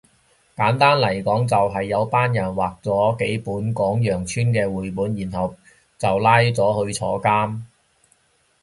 [0.55, 5.55] 簡單嚟講就係有班人畫咗幾本講羊村嘅繪本然後
[5.99, 7.61] 就拉咗去坐監